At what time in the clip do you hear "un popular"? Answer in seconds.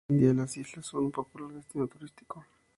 1.05-1.53